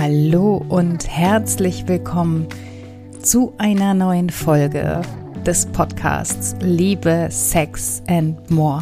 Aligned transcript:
Hallo 0.00 0.64
und 0.68 1.08
herzlich 1.08 1.88
willkommen 1.88 2.46
zu 3.20 3.52
einer 3.58 3.94
neuen 3.94 4.30
Folge 4.30 5.02
des 5.44 5.66
Podcasts 5.66 6.54
Liebe, 6.60 7.26
Sex 7.32 8.00
and 8.06 8.48
More. 8.48 8.80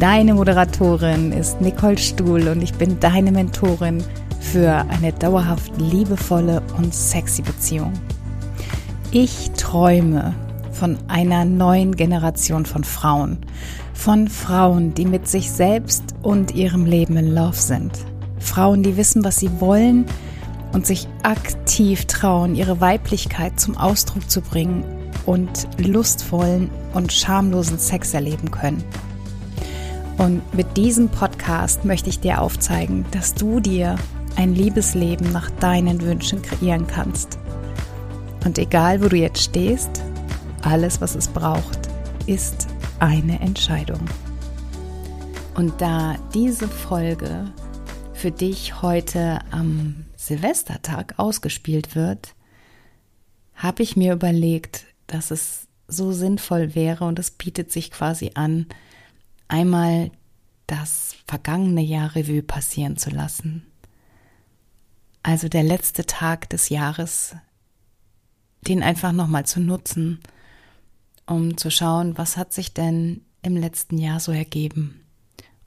Deine 0.00 0.34
Moderatorin 0.34 1.30
ist 1.30 1.60
Nicole 1.60 1.96
Stuhl 1.96 2.48
und 2.48 2.60
ich 2.60 2.74
bin 2.74 2.98
deine 2.98 3.30
Mentorin 3.30 4.02
für 4.40 4.84
eine 4.88 5.12
dauerhaft 5.12 5.70
liebevolle 5.80 6.60
und 6.76 6.92
sexy 6.92 7.42
Beziehung. 7.42 7.92
Ich 9.12 9.52
träume 9.52 10.34
von 10.72 10.98
einer 11.06 11.44
neuen 11.44 11.94
Generation 11.94 12.66
von 12.66 12.82
Frauen, 12.82 13.38
von 13.94 14.26
Frauen, 14.26 14.92
die 14.94 15.06
mit 15.06 15.28
sich 15.28 15.52
selbst 15.52 16.16
und 16.22 16.52
ihrem 16.56 16.84
Leben 16.84 17.16
in 17.16 17.32
Love 17.32 17.54
sind 17.56 18.07
Frauen, 18.40 18.82
die 18.82 18.96
wissen, 18.96 19.24
was 19.24 19.36
sie 19.36 19.60
wollen 19.60 20.06
und 20.72 20.86
sich 20.86 21.08
aktiv 21.22 22.04
trauen, 22.06 22.54
ihre 22.54 22.80
Weiblichkeit 22.80 23.58
zum 23.58 23.76
Ausdruck 23.76 24.30
zu 24.30 24.40
bringen 24.40 24.84
und 25.26 25.68
lustvollen 25.78 26.70
und 26.94 27.12
schamlosen 27.12 27.78
Sex 27.78 28.14
erleben 28.14 28.50
können. 28.50 28.82
Und 30.18 30.42
mit 30.54 30.76
diesem 30.76 31.08
Podcast 31.08 31.84
möchte 31.84 32.10
ich 32.10 32.20
dir 32.20 32.40
aufzeigen, 32.40 33.04
dass 33.12 33.34
du 33.34 33.60
dir 33.60 33.96
ein 34.36 34.54
Liebesleben 34.54 35.32
nach 35.32 35.50
deinen 35.50 36.00
Wünschen 36.00 36.42
kreieren 36.42 36.86
kannst. 36.86 37.38
Und 38.44 38.58
egal, 38.58 39.02
wo 39.02 39.08
du 39.08 39.16
jetzt 39.16 39.42
stehst, 39.42 40.02
alles, 40.62 41.00
was 41.00 41.14
es 41.14 41.28
braucht, 41.28 41.88
ist 42.26 42.66
eine 42.98 43.40
Entscheidung. 43.40 44.00
Und 45.54 45.80
da 45.80 46.14
diese 46.34 46.68
Folge 46.68 47.44
für 48.18 48.32
dich 48.32 48.82
heute 48.82 49.38
am 49.52 50.04
Silvestertag 50.16 51.14
ausgespielt 51.18 51.94
wird, 51.94 52.34
habe 53.54 53.84
ich 53.84 53.96
mir 53.96 54.12
überlegt, 54.12 54.86
dass 55.06 55.30
es 55.30 55.68
so 55.86 56.10
sinnvoll 56.10 56.74
wäre 56.74 57.04
und 57.04 57.20
es 57.20 57.30
bietet 57.30 57.70
sich 57.70 57.92
quasi 57.92 58.32
an, 58.34 58.66
einmal 59.46 60.10
das 60.66 61.14
vergangene 61.28 61.80
Jahr 61.80 62.16
Revue 62.16 62.42
passieren 62.42 62.96
zu 62.96 63.10
lassen. 63.10 63.64
Also 65.22 65.48
der 65.48 65.62
letzte 65.62 66.04
Tag 66.04 66.50
des 66.50 66.70
Jahres, 66.70 67.36
den 68.62 68.82
einfach 68.82 69.12
nochmal 69.12 69.46
zu 69.46 69.60
nutzen, 69.60 70.18
um 71.24 71.56
zu 71.56 71.70
schauen, 71.70 72.18
was 72.18 72.36
hat 72.36 72.52
sich 72.52 72.74
denn 72.74 73.22
im 73.42 73.56
letzten 73.56 73.96
Jahr 73.96 74.18
so 74.18 74.32
ergeben 74.32 75.04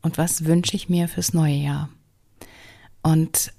und 0.01 0.17
was 0.17 0.43
wünsche 0.43 0.75
ich 0.75 0.89
mir 0.89 1.07
fürs 1.07 1.33
neue 1.33 1.55
Jahr. 1.55 1.89
Und 3.01 3.53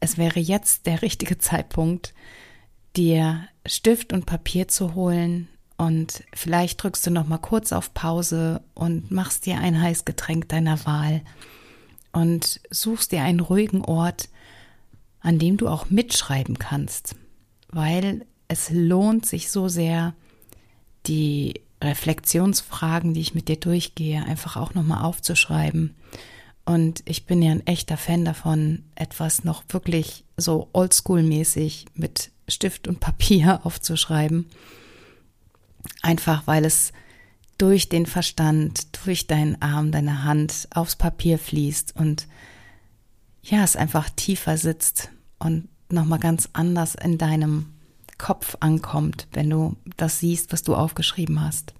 es 0.00 0.18
wäre 0.18 0.40
jetzt 0.40 0.86
der 0.86 1.02
richtige 1.02 1.38
Zeitpunkt, 1.38 2.14
dir 2.96 3.48
Stift 3.66 4.12
und 4.12 4.26
Papier 4.26 4.68
zu 4.68 4.94
holen. 4.94 5.48
Und 5.76 6.24
vielleicht 6.34 6.82
drückst 6.82 7.06
du 7.06 7.10
noch 7.10 7.26
mal 7.26 7.38
kurz 7.38 7.72
auf 7.72 7.94
Pause 7.94 8.62
und 8.74 9.10
machst 9.10 9.46
dir 9.46 9.58
ein 9.58 9.80
Heißgetränk 9.80 10.48
deiner 10.48 10.84
Wahl. 10.84 11.22
Und 12.12 12.60
suchst 12.70 13.12
dir 13.12 13.22
einen 13.22 13.40
ruhigen 13.40 13.84
Ort, 13.84 14.28
an 15.20 15.38
dem 15.38 15.56
du 15.56 15.68
auch 15.68 15.90
mitschreiben 15.90 16.58
kannst, 16.58 17.16
weil 17.68 18.24
es 18.46 18.70
lohnt 18.70 19.26
sich 19.26 19.50
so 19.50 19.68
sehr, 19.68 20.14
die 21.06 21.62
Reflexionsfragen, 21.82 23.14
die 23.14 23.20
ich 23.20 23.34
mit 23.34 23.48
dir 23.48 23.56
durchgehe, 23.56 24.22
einfach 24.24 24.56
auch 24.56 24.74
noch 24.74 24.84
mal 24.84 25.02
aufzuschreiben 25.02 25.96
und 26.64 27.02
ich 27.04 27.26
bin 27.26 27.42
ja 27.42 27.52
ein 27.52 27.66
echter 27.66 27.96
Fan 27.96 28.24
davon, 28.24 28.84
etwas 28.94 29.44
noch 29.44 29.64
wirklich 29.68 30.24
so 30.36 30.68
oldschool-mäßig 30.72 31.86
mit 31.94 32.30
Stift 32.48 32.88
und 32.88 33.00
Papier 33.00 33.60
aufzuschreiben. 33.64 34.46
Einfach 36.02 36.46
weil 36.46 36.64
es 36.64 36.92
durch 37.58 37.88
den 37.88 38.06
Verstand, 38.06 39.04
durch 39.04 39.26
deinen 39.26 39.60
Arm, 39.62 39.92
deine 39.92 40.24
Hand 40.24 40.68
aufs 40.74 40.96
Papier 40.96 41.38
fließt 41.38 41.94
und 41.96 42.26
ja, 43.42 43.62
es 43.62 43.76
einfach 43.76 44.08
tiefer 44.10 44.56
sitzt 44.56 45.10
und 45.38 45.68
nochmal 45.90 46.18
ganz 46.18 46.48
anders 46.54 46.94
in 46.94 47.18
deinem 47.18 47.74
Kopf 48.16 48.56
ankommt, 48.60 49.28
wenn 49.32 49.50
du 49.50 49.76
das 49.96 50.20
siehst, 50.20 50.52
was 50.52 50.62
du 50.62 50.74
aufgeschrieben 50.74 51.40
hast. 51.40 51.74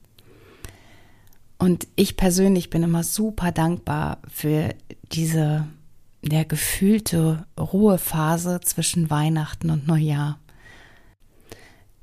Und 1.65 1.89
ich 1.97 2.19
persönlich 2.19 2.69
bin 2.69 2.83
immer 2.83 3.03
super 3.03 3.51
dankbar 3.51 4.19
für 4.29 4.75
diese 5.13 5.67
der 6.21 6.45
gefühlte 6.45 7.47
Ruhephase 7.59 8.61
zwischen 8.61 9.09
Weihnachten 9.09 9.71
und 9.71 9.87
Neujahr, 9.87 10.39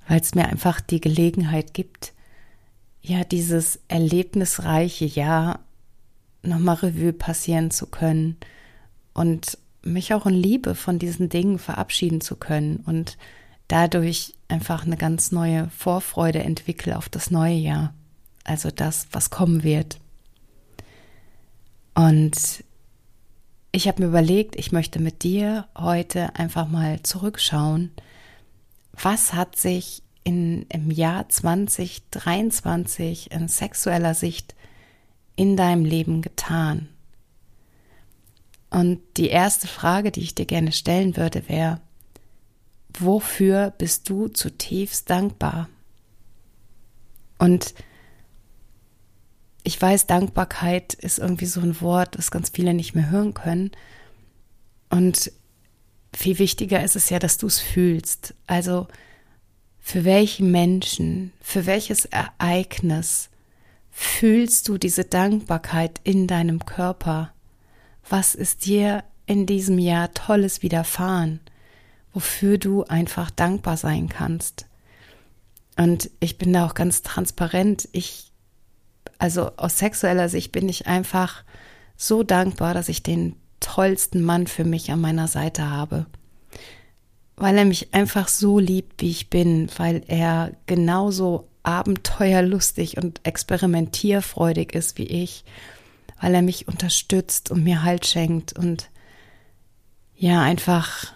weil 0.07 0.19
es 0.19 0.33
mir 0.33 0.47
einfach 0.47 0.81
die 0.81 0.99
Gelegenheit 0.99 1.75
gibt, 1.75 2.13
ja, 3.03 3.23
dieses 3.23 3.79
erlebnisreiche 3.87 5.05
Jahr 5.05 5.59
nochmal 6.41 6.77
Revue 6.77 7.13
passieren 7.13 7.69
zu 7.69 7.85
können 7.85 8.37
und 9.13 9.59
mich 9.83 10.15
auch 10.15 10.25
in 10.25 10.33
Liebe 10.33 10.73
von 10.73 10.97
diesen 10.97 11.29
Dingen 11.29 11.59
verabschieden 11.59 12.21
zu 12.21 12.35
können 12.35 12.77
und 12.77 13.15
dadurch 13.67 14.33
einfach 14.47 14.87
eine 14.87 14.97
ganz 14.97 15.31
neue 15.31 15.69
Vorfreude 15.69 16.39
entwickle 16.39 16.97
auf 16.97 17.09
das 17.09 17.29
neue 17.29 17.57
Jahr 17.57 17.93
also 18.43 18.71
das, 18.71 19.07
was 19.11 19.29
kommen 19.29 19.63
wird. 19.63 19.99
Und 21.93 22.63
ich 23.71 23.87
habe 23.87 24.01
mir 24.01 24.09
überlegt, 24.09 24.55
ich 24.55 24.71
möchte 24.71 24.99
mit 24.99 25.21
dir 25.23 25.67
heute 25.77 26.35
einfach 26.35 26.67
mal 26.67 27.03
zurückschauen, 27.03 27.91
was 28.93 29.33
hat 29.33 29.55
sich 29.55 30.01
in, 30.23 30.65
im 30.69 30.91
Jahr 30.91 31.29
2023 31.29 33.31
in 33.31 33.47
sexueller 33.47 34.13
Sicht 34.13 34.53
in 35.35 35.57
deinem 35.57 35.85
Leben 35.85 36.21
getan? 36.21 36.89
Und 38.69 38.99
die 39.17 39.29
erste 39.29 39.67
Frage, 39.67 40.11
die 40.11 40.21
ich 40.21 40.35
dir 40.35 40.45
gerne 40.45 40.71
stellen 40.71 41.17
würde, 41.17 41.49
wäre, 41.49 41.81
wofür 42.97 43.73
bist 43.77 44.09
du 44.09 44.27
zutiefst 44.27 45.09
dankbar? 45.09 45.69
Und 47.37 47.73
ich 49.63 49.81
weiß, 49.81 50.07
Dankbarkeit 50.07 50.93
ist 50.93 51.19
irgendwie 51.19 51.45
so 51.45 51.61
ein 51.61 51.81
Wort, 51.81 52.17
das 52.17 52.31
ganz 52.31 52.49
viele 52.49 52.73
nicht 52.73 52.95
mehr 52.95 53.09
hören 53.09 53.33
können. 53.33 53.71
Und 54.89 55.31
viel 56.13 56.39
wichtiger 56.39 56.83
ist 56.83 56.95
es 56.95 57.09
ja, 57.09 57.19
dass 57.19 57.37
du 57.37 57.47
es 57.47 57.59
fühlst. 57.59 58.33
Also 58.47 58.87
für 59.79 60.05
welchen 60.05 60.51
Menschen, 60.51 61.33
für 61.41 61.65
welches 61.65 62.05
Ereignis 62.05 63.29
fühlst 63.89 64.67
du 64.67 64.77
diese 64.77 65.05
Dankbarkeit 65.05 65.99
in 66.03 66.27
deinem 66.27 66.65
Körper? 66.65 67.33
Was 68.09 68.35
ist 68.35 68.65
dir 68.65 69.03
in 69.25 69.45
diesem 69.45 69.79
Jahr 69.79 70.13
Tolles 70.13 70.61
widerfahren, 70.61 71.39
wofür 72.13 72.57
du 72.57 72.83
einfach 72.83 73.31
dankbar 73.31 73.77
sein 73.77 74.09
kannst? 74.09 74.65
Und 75.77 76.09
ich 76.19 76.37
bin 76.37 76.53
da 76.53 76.65
auch 76.65 76.73
ganz 76.73 77.01
transparent. 77.01 77.87
Ich 77.91 78.30
also 79.21 79.51
aus 79.55 79.77
sexueller 79.77 80.29
Sicht 80.29 80.51
bin 80.51 80.67
ich 80.67 80.87
einfach 80.87 81.43
so 81.95 82.23
dankbar, 82.23 82.73
dass 82.73 82.89
ich 82.89 83.03
den 83.03 83.35
tollsten 83.59 84.23
Mann 84.23 84.47
für 84.47 84.63
mich 84.63 84.89
an 84.89 84.99
meiner 84.99 85.27
Seite 85.27 85.69
habe. 85.69 86.07
Weil 87.35 87.55
er 87.59 87.65
mich 87.65 87.93
einfach 87.93 88.27
so 88.27 88.57
liebt, 88.57 88.99
wie 88.99 89.11
ich 89.11 89.29
bin, 89.29 89.69
weil 89.77 90.01
er 90.07 90.53
genauso 90.65 91.47
abenteuerlustig 91.61 92.97
und 92.97 93.21
experimentierfreudig 93.23 94.73
ist 94.73 94.97
wie 94.97 95.05
ich, 95.05 95.45
weil 96.19 96.33
er 96.33 96.41
mich 96.41 96.67
unterstützt 96.67 97.51
und 97.51 97.63
mir 97.63 97.83
Halt 97.83 98.07
schenkt 98.07 98.57
und 98.57 98.89
ja, 100.15 100.41
einfach 100.41 101.13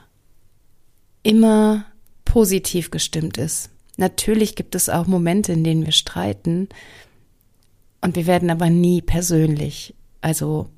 immer 1.23 1.85
positiv 2.23 2.91
gestimmt 2.91 3.39
ist. 3.39 3.71
Natürlich 3.97 4.55
gibt 4.55 4.75
es 4.75 4.89
auch 4.89 5.07
Momente, 5.07 5.53
in 5.53 5.63
denen 5.63 5.85
wir 5.85 5.91
streiten, 5.91 6.69
und 8.05 8.15
wir 8.15 8.27
werden 8.27 8.51
aber 8.51 8.69
nie 8.69 9.01
persönlich. 9.01 9.95
Also 10.21 10.69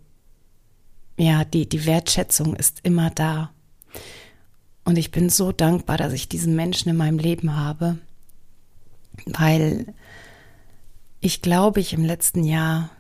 ja, 1.18 1.44
die, 1.44 1.68
die 1.68 1.86
Wertschätzung 1.86 2.56
ist 2.56 2.80
immer 2.84 3.10
da. 3.10 3.52
Und 4.86 4.98
ich 4.98 5.12
bin 5.12 5.30
so 5.30 5.52
dankbar, 5.52 5.98
dass 5.98 6.14
ich 6.14 6.30
diesen 6.30 6.56
Menschen 6.56 6.88
in 6.88 6.96
meinem 6.96 7.20
Leben 7.20 7.58
habe, 7.58 7.98
weil 9.26 9.94
ich 11.20 11.42
glaube, 11.42 11.82
ich 11.82 11.92
im 11.92 12.06
letzten 12.06 12.46
Jahr 12.46 12.92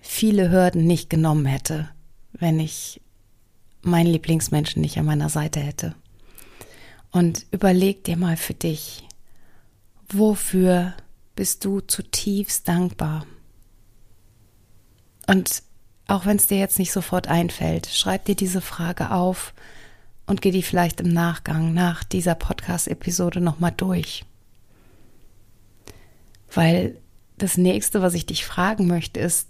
viele 0.00 0.50
Hürden 0.50 0.84
nicht 0.84 1.08
genommen 1.08 1.46
hätte, 1.46 1.88
wenn 2.32 2.58
ich 2.58 3.00
meinen 3.82 4.10
Lieblingsmenschen 4.10 4.82
nicht 4.82 4.98
an 4.98 5.06
meiner 5.06 5.28
Seite 5.28 5.60
hätte. 5.60 5.94
Und 7.12 7.46
überleg 7.52 8.02
dir 8.02 8.16
mal 8.16 8.36
für 8.36 8.54
dich, 8.54 9.04
wofür 10.08 10.92
bist 11.36 11.64
du 11.64 11.78
zutiefst 11.78 12.66
dankbar? 12.66 13.24
Und 15.26 15.62
auch 16.06 16.24
wenn 16.26 16.36
es 16.36 16.46
dir 16.46 16.58
jetzt 16.58 16.78
nicht 16.78 16.92
sofort 16.92 17.28
einfällt, 17.28 17.86
schreib 17.86 18.24
dir 18.26 18.36
diese 18.36 18.60
Frage 18.60 19.10
auf 19.10 19.52
und 20.26 20.40
geh 20.40 20.50
die 20.50 20.62
vielleicht 20.62 21.00
im 21.00 21.12
Nachgang 21.12 21.74
nach 21.74 22.04
dieser 22.04 22.34
Podcast-Episode 22.34 23.40
nochmal 23.40 23.72
durch. 23.76 24.24
Weil 26.52 26.96
das 27.38 27.56
nächste, 27.56 28.02
was 28.02 28.14
ich 28.14 28.26
dich 28.26 28.44
fragen 28.44 28.86
möchte, 28.86 29.20
ist, 29.20 29.48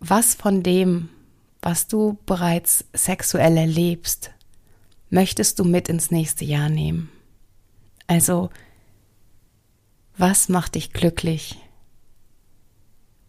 was 0.00 0.34
von 0.34 0.62
dem, 0.62 1.08
was 1.60 1.86
du 1.86 2.18
bereits 2.26 2.84
sexuell 2.92 3.56
erlebst, 3.56 4.32
möchtest 5.10 5.58
du 5.58 5.64
mit 5.64 5.88
ins 5.88 6.10
nächste 6.10 6.44
Jahr 6.44 6.68
nehmen? 6.68 7.10
Also, 8.08 8.50
was 10.16 10.48
macht 10.48 10.74
dich 10.74 10.92
glücklich? 10.92 11.58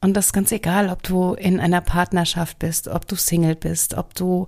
Und 0.04 0.16
das 0.16 0.28
ist 0.28 0.34
ganz 0.34 0.52
egal, 0.52 0.90
ob 0.90 1.02
du 1.02 1.34
in 1.34 1.62
einer 1.62 1.80
Partnerschaft 1.80 2.60
bist, 2.60 2.90
ob 2.90 3.08
du 3.08 3.16
Single 3.16 3.56
bist, 3.56 3.94
ob 3.94 4.14
du 4.14 4.48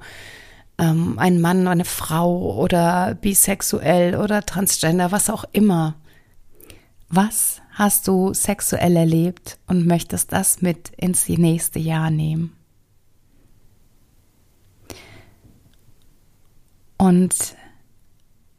ähm, 0.77 1.17
ein 1.17 1.39
Mann, 1.39 1.65
eine 1.69 1.85
Frau 1.85 2.57
oder 2.57 3.15
bisexuell 3.15 4.17
oder 4.17 4.45
transgender, 4.45 5.13
was 5.13 5.29
auch 5.29 5.45
immer. 5.53 5.95
Was 7.07 7.61
hast 7.71 8.09
du 8.09 8.33
sexuell 8.33 8.97
erlebt 8.97 9.57
und 9.65 9.87
möchtest 9.87 10.33
das 10.33 10.61
mit 10.61 10.89
ins 10.97 11.29
nächste 11.29 11.79
Jahr 11.79 12.11
nehmen? 12.11 12.53
Und 16.97 17.55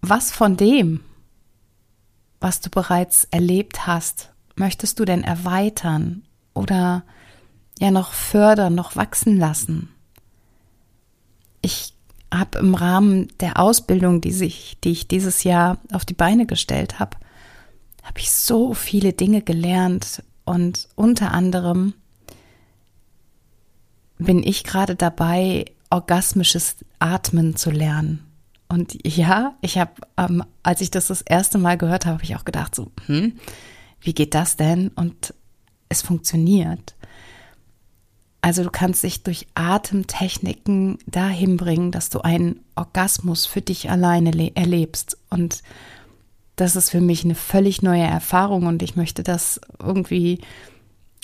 was 0.01 0.33
von 0.33 0.57
dem, 0.57 1.01
was 2.41 2.63
du 2.63 2.71
bereits 2.71 3.25
erlebt 3.31 3.87
hast, 3.87 4.33
möchtest 4.55 4.99
du 4.99 5.05
denn 5.05 5.25
erweitern 5.25 6.26
oder 6.57 7.05
ja 7.79 7.91
noch 7.91 8.13
fördern, 8.13 8.75
noch 8.75 8.97
wachsen 8.97 9.37
lassen? 9.37 9.91
Ich 11.63 11.95
habe 12.33 12.59
im 12.59 12.75
Rahmen 12.75 13.29
der 13.41 13.59
Ausbildung, 13.59 14.21
die, 14.21 14.33
sich, 14.33 14.79
die 14.83 14.91
ich 14.91 15.09
dieses 15.09 15.45
Jahr 15.45 15.79
auf 15.93 16.05
die 16.05 16.15
Beine 16.15 16.47
gestellt 16.47 16.99
habe, 16.99 17.17
habe 18.03 18.21
ich 18.21 18.31
so 18.31 18.75
viele 18.75 19.13
Dinge 19.13 19.43
gelernt 19.43 20.23
und 20.45 20.89
unter 20.95 21.33
anderem 21.33 21.95
bin 24.19 24.43
ich 24.43 24.65
gerade 24.65 24.97
dabei, 24.97 25.67
orgasmisches 25.91 26.77
Atmen 26.99 27.57
zu 27.57 27.71
lernen. 27.71 28.25
Und 28.69 28.97
ja, 29.07 29.55
ich 29.61 29.79
habe, 29.79 29.93
ähm, 30.17 30.45
als 30.63 30.81
ich 30.81 30.91
das 30.91 31.09
das 31.09 31.23
erste 31.23 31.59
Mal 31.59 31.79
gehört 31.79 32.07
habe, 32.07 32.15
habe 32.15 32.25
ich 32.25 32.37
auch 32.37 32.45
gedacht, 32.45 32.75
so, 32.75 32.91
hm, 33.07 33.39
wie 34.01 34.15
geht 34.15 34.35
das 34.35 34.57
denn? 34.57 34.89
Und 34.89 35.35
es 35.89 36.03
funktioniert. 36.03 36.95
Also 38.41 38.63
du 38.63 38.71
kannst 38.71 39.03
dich 39.03 39.25
durch 39.25 39.49
Atemtechniken 39.55 40.99
dahin 41.07 41.57
bringen, 41.57 41.91
dass 41.91 42.11
du 42.11 42.21
einen 42.21 42.61
Orgasmus 42.77 43.45
für 43.45 43.61
dich 43.61 43.91
alleine 43.91 44.55
erlebst. 44.55 45.19
Und 45.31 45.63
das 46.55 46.77
ist 46.77 46.91
für 46.91 47.01
mich 47.01 47.25
eine 47.25 47.35
völlig 47.35 47.83
neue 47.83 48.05
Erfahrung 48.05 48.67
und 48.67 48.83
ich 48.83 48.95
möchte 48.95 49.23
das 49.23 49.61
irgendwie 49.81 50.41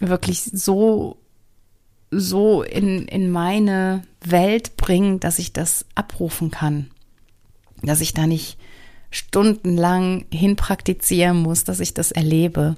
wirklich 0.01 0.43
so, 0.43 1.17
so 2.11 2.63
in, 2.63 3.07
in 3.07 3.31
meine 3.31 4.03
Welt 4.21 4.77
bringen, 4.77 5.21
dass 5.21 5.39
ich 5.39 5.53
das 5.53 5.87
abrufen 5.95 6.51
kann. 6.51 6.91
Dass 7.83 8.01
ich 8.01 8.15
da 8.15 8.27
nicht 8.27 8.59
stundenlang 9.11 10.25
hinpraktizieren 10.33 11.37
muss, 11.37 11.65
dass 11.65 11.81
ich 11.81 11.95
das 11.95 12.11
erlebe, 12.11 12.77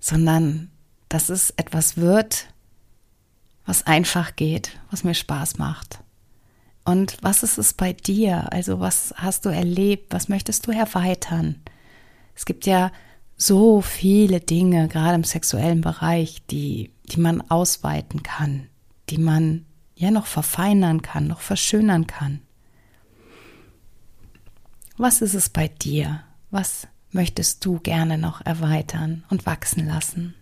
sondern 0.00 0.70
dass 1.14 1.28
es 1.28 1.50
etwas 1.50 1.96
wird, 1.96 2.48
was 3.64 3.86
einfach 3.86 4.34
geht, 4.34 4.80
was 4.90 5.04
mir 5.04 5.14
Spaß 5.14 5.58
macht. 5.58 6.00
Und 6.84 7.18
was 7.22 7.44
ist 7.44 7.56
es 7.56 7.72
bei 7.72 7.92
dir? 7.92 8.52
Also 8.52 8.80
was 8.80 9.14
hast 9.16 9.44
du 9.44 9.48
erlebt? 9.48 10.12
Was 10.12 10.28
möchtest 10.28 10.66
du 10.66 10.72
erweitern? 10.72 11.62
Es 12.34 12.44
gibt 12.44 12.66
ja 12.66 12.90
so 13.36 13.80
viele 13.80 14.40
Dinge, 14.40 14.88
gerade 14.88 15.14
im 15.14 15.22
sexuellen 15.22 15.82
Bereich, 15.82 16.44
die, 16.50 16.90
die 17.04 17.20
man 17.20 17.48
ausweiten 17.48 18.24
kann, 18.24 18.66
die 19.08 19.18
man 19.18 19.66
ja 19.94 20.10
noch 20.10 20.26
verfeinern 20.26 21.00
kann, 21.00 21.28
noch 21.28 21.42
verschönern 21.42 22.08
kann. 22.08 22.40
Was 24.96 25.22
ist 25.22 25.34
es 25.34 25.48
bei 25.48 25.68
dir? 25.68 26.24
Was 26.50 26.88
möchtest 27.12 27.64
du 27.64 27.78
gerne 27.78 28.18
noch 28.18 28.44
erweitern 28.44 29.22
und 29.30 29.46
wachsen 29.46 29.86
lassen? 29.86 30.34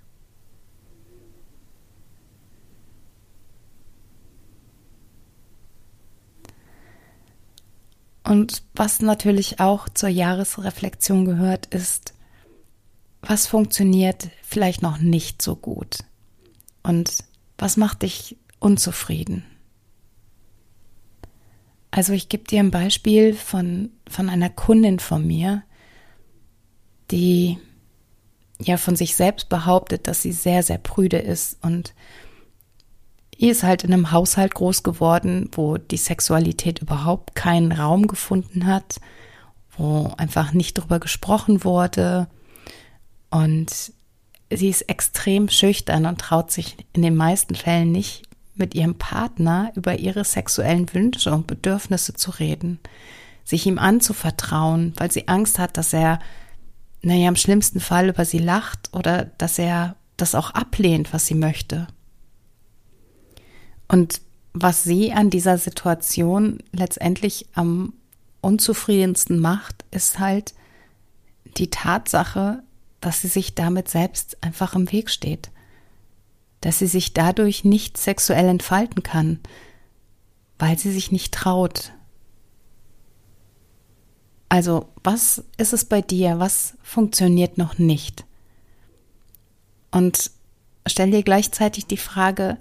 Und 8.25 8.63
was 8.75 9.01
natürlich 9.01 9.61
auch 9.61 9.89
zur 9.89 10.09
Jahresreflexion 10.09 11.25
gehört, 11.25 11.67
ist, 11.67 12.15
was 13.21 13.47
funktioniert 13.47 14.31
vielleicht 14.43 14.83
noch 14.83 14.99
nicht 14.99 15.43
so 15.43 15.57
gut? 15.57 15.99
Und 16.83 17.25
was 17.59 17.77
macht 17.77 18.03
dich 18.03 18.37
unzufrieden? 18.59 19.45
Also 21.91 22.13
ich 22.13 22.29
gebe 22.29 22.45
dir 22.45 22.61
ein 22.61 22.71
Beispiel 22.71 23.35
von, 23.35 23.91
von 24.09 24.29
einer 24.29 24.51
Kundin 24.51 24.99
von 24.99 25.27
mir, 25.27 25.63
die 27.11 27.59
ja 28.59 28.77
von 28.77 28.97
sich 28.97 29.15
selbst 29.15 29.49
behauptet, 29.49 30.07
dass 30.07 30.23
sie 30.23 30.33
sehr, 30.33 30.63
sehr 30.63 30.79
prüde 30.79 31.19
ist 31.19 31.63
und 31.63 31.95
Ihr 33.43 33.51
ist 33.51 33.65
halt 33.65 33.83
in 33.83 33.93
einem 33.93 34.13
Haushalt 34.13 34.55
groß 34.55 34.85
geworden, 34.85 35.51
wo 35.51 35.77
die 35.77 35.97
Sexualität 35.97 36.79
überhaupt 36.79 37.35
keinen 37.35 37.73
Raum 37.73 38.07
gefunden 38.07 38.67
hat, 38.69 39.01
wo 39.77 40.13
einfach 40.17 40.53
nicht 40.53 40.75
drüber 40.75 41.01
gesprochen 41.01 41.65
wurde. 41.65 42.29
Und 43.31 43.93
sie 44.49 44.69
ist 44.69 44.83
extrem 44.83 45.49
schüchtern 45.49 46.07
und 46.07 46.21
traut 46.21 46.53
sich 46.53 46.77
in 46.93 47.03
den 47.03 47.17
meisten 47.17 47.57
Fällen 47.57 47.91
nicht, 47.91 48.23
mit 48.55 48.77
ihrem 48.77 48.95
Partner 48.95 49.73
über 49.75 49.99
ihre 49.99 50.23
sexuellen 50.23 50.95
Wünsche 50.95 51.33
und 51.33 51.49
Bedürfnisse 51.49 52.15
zu 52.15 52.31
reden, 52.31 52.79
sich 53.43 53.67
ihm 53.67 53.81
anzuvertrauen, 53.81 54.93
weil 54.99 55.11
sie 55.11 55.27
Angst 55.27 55.59
hat, 55.59 55.77
dass 55.77 55.93
er, 55.93 56.21
naja, 57.03 57.27
im 57.27 57.35
schlimmsten 57.35 57.81
Fall 57.81 58.09
über 58.09 58.25
sie 58.25 58.39
lacht 58.39 58.91
oder 58.93 59.25
dass 59.39 59.59
er 59.59 59.97
das 60.17 60.37
auch 60.37 60.53
ablehnt, 60.53 61.13
was 61.13 61.27
sie 61.27 61.35
möchte. 61.35 61.89
Und 63.93 64.23
was 64.55 64.85
sie 64.85 65.13
an 65.13 65.29
dieser 65.29 65.59
Situation 65.59 66.63
letztendlich 66.73 67.47
am 67.53 67.93
unzufriedensten 68.41 69.39
macht, 69.39 69.85
ist 69.91 70.19
halt 70.19 70.55
die 71.59 71.69
Tatsache, 71.69 72.63
dass 73.03 73.21
sie 73.21 73.29
sich 73.29 73.55
damit 73.55 73.89
selbst 73.89 74.43
einfach 74.43 74.75
im 74.75 74.91
Weg 74.93 75.11
steht. 75.11 75.51
Dass 76.63 76.79
sie 76.79 76.87
sich 76.87 77.13
dadurch 77.13 77.65
nicht 77.65 77.99
sexuell 77.99 78.47
entfalten 78.49 79.03
kann, 79.03 79.41
weil 80.59 80.79
sie 80.79 80.91
sich 80.91 81.13
nicht 81.13 81.35
traut. 81.35 81.93
Also, 84.49 84.89
was 85.05 85.45
ist 85.59 85.75
es 85.75 85.85
bei 85.85 86.01
dir? 86.01 86.39
Was 86.39 86.79
funktioniert 86.83 87.59
noch 87.59 87.77
nicht? 87.77 88.25
Und 89.91 90.31
stell 90.87 91.11
dir 91.11 91.23
gleichzeitig 91.23 91.87
die 91.87 91.99
Frage, 91.99 92.57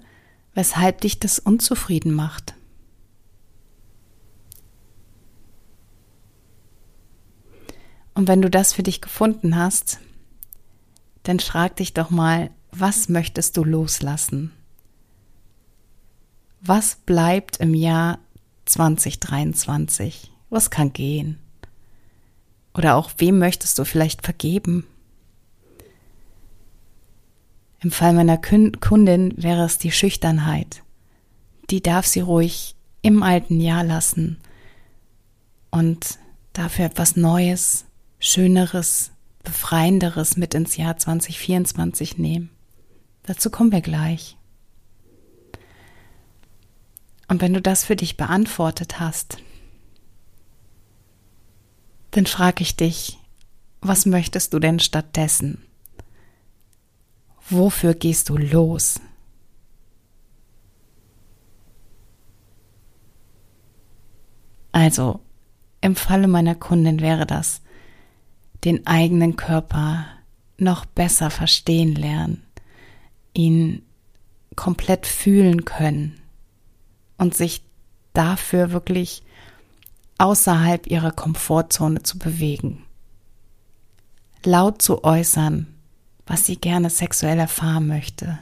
weshalb 0.54 1.00
dich 1.00 1.18
das 1.18 1.38
unzufrieden 1.38 2.12
macht. 2.12 2.54
Und 8.14 8.28
wenn 8.28 8.42
du 8.42 8.50
das 8.50 8.72
für 8.72 8.82
dich 8.82 9.00
gefunden 9.00 9.56
hast, 9.56 9.98
dann 11.22 11.40
frag 11.40 11.76
dich 11.76 11.94
doch 11.94 12.10
mal, 12.10 12.50
was 12.70 13.08
möchtest 13.08 13.56
du 13.56 13.64
loslassen? 13.64 14.52
Was 16.60 16.96
bleibt 16.96 17.58
im 17.58 17.74
Jahr 17.74 18.18
2023? 18.66 20.30
Was 20.50 20.70
kann 20.70 20.92
gehen? 20.92 21.38
Oder 22.74 22.96
auch 22.96 23.10
wem 23.18 23.38
möchtest 23.38 23.78
du 23.78 23.84
vielleicht 23.84 24.22
vergeben? 24.22 24.86
Im 27.82 27.90
Fall 27.90 28.12
meiner 28.12 28.38
Kundin 28.38 29.34
wäre 29.36 29.64
es 29.64 29.76
die 29.76 29.90
Schüchternheit. 29.90 30.84
Die 31.68 31.82
darf 31.82 32.06
sie 32.06 32.20
ruhig 32.20 32.76
im 33.02 33.24
alten 33.24 33.60
Jahr 33.60 33.82
lassen 33.82 34.38
und 35.72 36.18
dafür 36.52 36.84
etwas 36.84 37.16
Neues, 37.16 37.86
Schöneres, 38.20 39.10
Befreienderes 39.42 40.36
mit 40.36 40.54
ins 40.54 40.76
Jahr 40.76 40.96
2024 40.96 42.18
nehmen. 42.18 42.50
Dazu 43.24 43.50
kommen 43.50 43.72
wir 43.72 43.80
gleich. 43.80 44.36
Und 47.26 47.40
wenn 47.40 47.54
du 47.54 47.60
das 47.60 47.84
für 47.84 47.96
dich 47.96 48.16
beantwortet 48.16 49.00
hast, 49.00 49.38
dann 52.12 52.26
frage 52.26 52.62
ich 52.62 52.76
dich, 52.76 53.18
was 53.80 54.06
möchtest 54.06 54.54
du 54.54 54.60
denn 54.60 54.78
stattdessen? 54.78 55.64
Wofür 57.48 57.94
gehst 57.94 58.28
du 58.28 58.36
los? 58.36 59.00
Also, 64.72 65.20
im 65.80 65.96
Falle 65.96 66.28
meiner 66.28 66.54
Kundin 66.54 67.00
wäre 67.00 67.26
das, 67.26 67.60
den 68.64 68.86
eigenen 68.86 69.36
Körper 69.36 70.06
noch 70.56 70.86
besser 70.86 71.30
verstehen 71.30 71.94
lernen, 71.94 72.42
ihn 73.34 73.82
komplett 74.56 75.06
fühlen 75.06 75.64
können 75.64 76.20
und 77.18 77.34
sich 77.34 77.62
dafür 78.12 78.72
wirklich 78.72 79.22
außerhalb 80.18 80.86
ihrer 80.86 81.10
Komfortzone 81.10 82.02
zu 82.02 82.18
bewegen. 82.18 82.84
Laut 84.44 84.82
zu 84.82 85.04
äußern, 85.04 85.66
was 86.26 86.46
sie 86.46 86.56
gerne 86.56 86.90
sexuell 86.90 87.38
erfahren 87.38 87.86
möchte. 87.86 88.38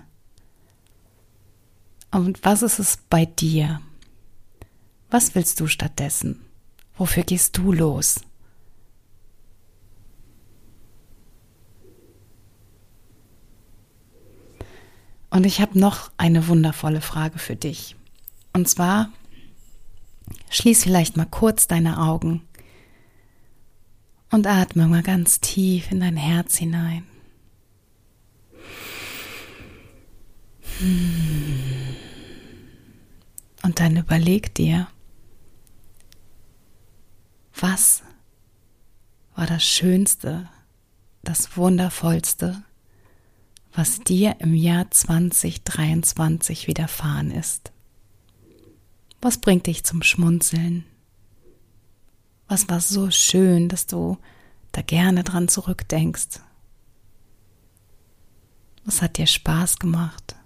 Und 2.10 2.44
was 2.44 2.62
ist 2.62 2.78
es 2.78 2.98
bei 3.08 3.24
dir? 3.24 3.80
Was 5.10 5.34
willst 5.34 5.60
du 5.60 5.66
stattdessen? 5.66 6.40
Wofür 6.96 7.22
gehst 7.22 7.56
du 7.56 7.72
los? 7.72 8.20
Und 15.30 15.46
ich 15.46 15.60
habe 15.60 15.78
noch 15.78 16.10
eine 16.16 16.48
wundervolle 16.48 17.00
Frage 17.00 17.38
für 17.38 17.54
dich. 17.54 17.96
Und 18.52 18.68
zwar, 18.68 19.10
schließ 20.50 20.82
vielleicht 20.82 21.16
mal 21.16 21.26
kurz 21.26 21.68
deine 21.68 22.00
Augen 22.00 22.42
und 24.30 24.46
atme 24.48 24.88
mal 24.88 25.02
ganz 25.02 25.40
tief 25.40 25.92
in 25.92 26.00
dein 26.00 26.16
Herz 26.16 26.56
hinein. 26.56 27.04
Und 33.62 33.80
dann 33.80 33.96
überleg 33.96 34.54
dir, 34.54 34.88
was 37.54 38.02
war 39.34 39.46
das 39.46 39.62
Schönste, 39.62 40.48
das 41.22 41.56
Wundervollste, 41.56 42.62
was 43.72 44.00
dir 44.00 44.36
im 44.40 44.54
Jahr 44.54 44.90
2023 44.90 46.66
widerfahren 46.66 47.30
ist? 47.30 47.72
Was 49.20 49.38
bringt 49.38 49.66
dich 49.66 49.84
zum 49.84 50.02
Schmunzeln? 50.02 50.86
Was 52.48 52.68
war 52.70 52.80
so 52.80 53.10
schön, 53.10 53.68
dass 53.68 53.86
du 53.86 54.16
da 54.72 54.80
gerne 54.80 55.24
dran 55.24 55.48
zurückdenkst? 55.48 56.40
Was 58.86 59.02
hat 59.02 59.18
dir 59.18 59.26
Spaß 59.26 59.78
gemacht? 59.78 60.36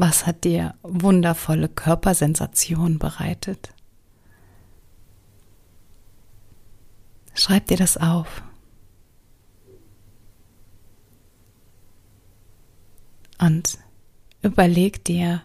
Was 0.00 0.26
hat 0.26 0.44
dir 0.44 0.76
wundervolle 0.84 1.68
Körpersensationen 1.68 3.00
bereitet? 3.00 3.74
Schreib 7.34 7.66
dir 7.66 7.76
das 7.76 7.96
auf. 7.96 8.44
Und 13.40 13.78
überleg 14.40 15.04
dir, 15.04 15.42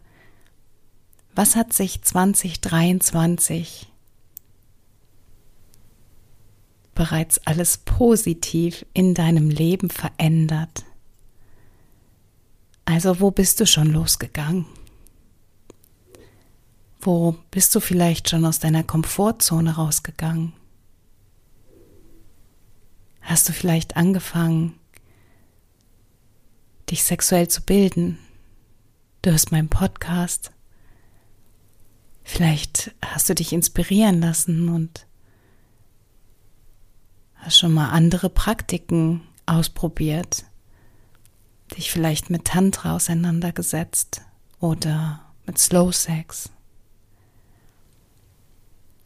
was 1.34 1.56
hat 1.56 1.74
sich 1.74 2.04
2023 2.04 3.92
bereits 6.94 7.40
alles 7.48 7.80
positiv 7.80 8.86
in 8.94 9.16
deinem 9.16 9.50
Leben 9.50 9.90
verändert? 9.90 10.86
Also 12.94 13.20
wo 13.20 13.32
bist 13.32 13.60
du 13.60 13.66
schon 13.66 13.92
losgegangen? 13.92 14.68
Wo 17.02 17.36
bist 17.50 17.74
du 17.74 17.80
vielleicht 17.80 18.30
schon 18.30 18.46
aus 18.46 18.60
deiner 18.60 18.84
Komfortzone 18.84 19.78
rausgegangen? 19.78 20.54
Hast 23.20 23.50
du 23.50 23.54
vielleicht 23.54 23.98
angefangen, 23.98 24.80
dich 26.92 27.04
sexuell 27.04 27.48
zu 27.48 27.64
bilden? 27.64 28.20
Du 29.24 29.32
hörst 29.32 29.52
meinen 29.52 29.70
Podcast. 29.70 30.52
Vielleicht 32.24 32.94
hast 33.04 33.28
du 33.28 33.34
dich 33.34 33.54
inspirieren 33.54 34.22
lassen 34.22 34.70
und 34.70 35.08
hast 37.38 37.58
schon 37.58 37.74
mal 37.74 37.90
andere 37.90 38.30
Praktiken 38.30 39.22
ausprobiert, 39.48 40.46
dich 41.76 41.92
vielleicht 41.92 42.30
mit 42.30 42.46
Tantra 42.46 42.96
auseinandergesetzt 42.96 44.22
oder 44.60 45.22
mit 45.46 45.58
Slow 45.58 45.92
Sex. 45.92 46.50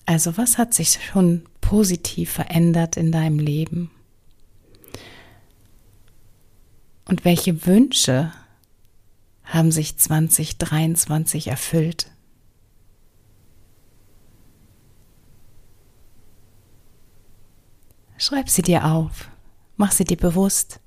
Also 0.06 0.38
was 0.38 0.58
hat 0.58 0.74
sich 0.74 1.00
schon 1.04 1.44
positiv 1.60 2.32
verändert 2.32 2.96
in 2.96 3.12
deinem 3.12 3.40
Leben? 3.40 3.92
Und 7.06 7.26
welche 7.26 7.66
Wünsche 7.66 8.32
haben 9.44 9.72
sich 9.72 9.98
2023 9.98 11.48
erfüllt? 11.48 12.12
Schreib 18.18 18.50
sie 18.50 18.62
dir 18.62 18.86
auf, 18.86 19.30
mach 19.76 19.92
sie 19.92 20.04
dir 20.04 20.18
bewusst. 20.18 20.80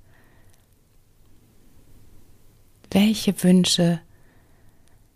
Welche 2.90 3.42
Wünsche 3.42 4.00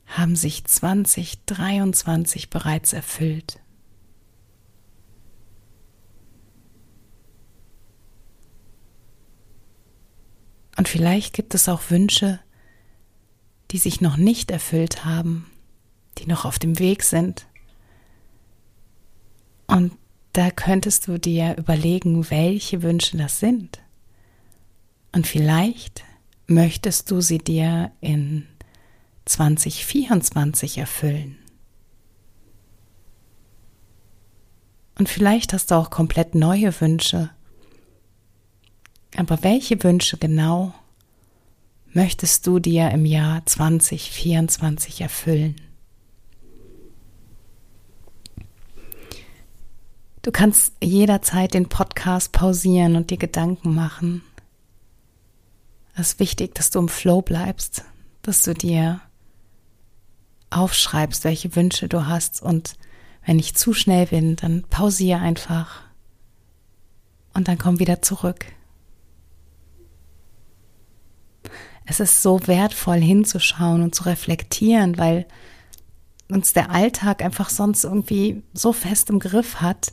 haben 0.07 0.37
sich 0.37 0.65
2023 0.65 2.51
bereits 2.51 2.93
erfüllt? 2.93 3.61
Und 10.77 10.89
vielleicht 10.89 11.35
gibt 11.35 11.55
es 11.55 11.69
auch 11.69 11.91
Wünsche, 11.91 12.41
die 13.71 13.79
sich 13.79 14.01
noch 14.01 14.17
nicht 14.17 14.51
erfüllt 14.51 15.05
haben, 15.05 15.51
die 16.19 16.27
noch 16.27 16.45
auf 16.45 16.59
dem 16.59 16.79
Weg 16.79 17.03
sind. 17.03 17.47
Und 19.67 19.93
da 20.33 20.51
könntest 20.51 21.09
du 21.09 21.19
dir 21.19 21.57
überlegen, 21.57 22.31
welche 22.31 22.83
Wünsche 22.83 23.17
das 23.17 23.41
sind. 23.41 23.81
Und 25.13 25.27
vielleicht 25.27 26.05
möchtest 26.47 27.11
du 27.11 27.21
sie 27.21 27.39
dir 27.39 27.93
in 28.01 28.47
2024 29.25 30.79
erfüllen. 30.79 31.39
Und 34.99 35.09
vielleicht 35.09 35.53
hast 35.53 35.71
du 35.71 35.75
auch 35.75 35.91
komplett 35.91 36.35
neue 36.35 36.81
Wünsche, 36.81 37.31
aber 39.17 39.43
welche 39.43 39.83
Wünsche 39.83 40.17
genau 40.19 40.73
möchtest 41.93 42.47
du 42.47 42.59
dir 42.59 42.91
im 42.91 43.05
Jahr 43.05 43.45
2024 43.47 45.01
erfüllen? 45.01 45.57
Du 50.23 50.33
kannst 50.33 50.73
jederzeit 50.83 51.55
den 51.55 51.69
Podcast 51.69 52.33
pausieren 52.33 52.97
und 52.97 53.11
dir 53.11 53.19
Gedanken 53.19 53.75
machen. 53.75 54.23
Es 55.95 56.11
ist 56.11 56.21
wichtig, 56.21 56.55
dass 56.55 56.71
du 56.71 56.81
im 56.81 56.89
Flow 56.89 57.23
bleibst, 57.23 57.85
dass 58.23 58.43
du 58.43 58.55
dir 58.55 59.01
aufschreibst, 60.51 61.25
welche 61.25 61.55
Wünsche 61.57 61.89
du 61.89 62.07
hast 62.07 62.43
und 62.43 62.75
wenn 63.27 63.39
ich 63.39 63.55
zu 63.55 63.73
schnell 63.73 64.07
bin, 64.07 64.37
dann 64.37 64.65
pausiere 64.69 65.21
einfach 65.21 65.83
und 67.33 67.49
dann 67.49 67.59
komm 67.59 67.79
wieder 67.79 68.03
zurück. 68.03 68.47
es 71.87 72.01
ist 72.01 72.23
so 72.23 72.47
wertvoll 72.47 72.99
hinzuschauen 72.99 73.83
und 73.83 73.95
zu 73.95 74.05
reflektieren, 74.05 74.97
weil 74.99 75.27
uns 76.29 76.53
der 76.53 76.71
Alltag 76.71 77.23
einfach 77.23 77.51
sonst 77.51 77.85
irgendwie 77.85 78.43
so 78.55 78.73
fest 78.73 79.11
im 79.11 79.19
Griff 79.19 79.61
hat 79.61 79.93